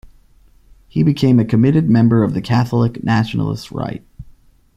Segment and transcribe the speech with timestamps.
[0.87, 4.03] He became "a committed member of the Catholic nationalist right".